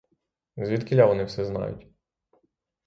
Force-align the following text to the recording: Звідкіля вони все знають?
Звідкіля 0.57 1.05
вони 1.05 1.23
все 1.23 1.45
знають? 1.45 1.87